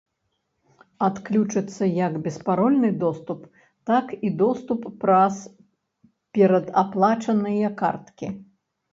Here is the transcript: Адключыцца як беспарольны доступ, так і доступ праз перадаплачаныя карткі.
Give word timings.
Адключыцца 1.07 1.83
як 2.05 2.13
беспарольны 2.27 2.89
доступ, 3.03 3.39
так 3.89 4.07
і 4.29 4.31
доступ 4.43 4.81
праз 5.03 5.35
перадаплачаныя 6.39 7.67
карткі. 7.83 8.27